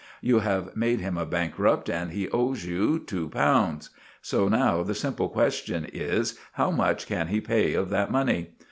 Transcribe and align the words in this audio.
You 0.19 0.39
have 0.39 0.75
made 0.75 0.99
him 0.99 1.15
a 1.15 1.27
bankrupt 1.27 1.87
and 1.87 2.09
he 2.09 2.27
owes 2.29 2.65
you 2.65 2.97
two 2.97 3.29
pounds; 3.29 3.91
so 4.19 4.47
now 4.47 4.81
the 4.81 4.95
simple 4.95 5.29
question 5.29 5.85
is 5.93 6.39
how 6.53 6.71
much 6.71 7.05
can 7.05 7.27
he 7.27 7.39
pay 7.39 7.75
of 7.75 7.91
that 7.91 8.09
money? 8.09 8.49